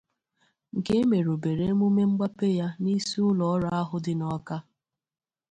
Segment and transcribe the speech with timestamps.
[0.75, 4.57] nke e merùbèrè emume mgbape ya n'isi ụlọọrụ ahụ dị n'Awka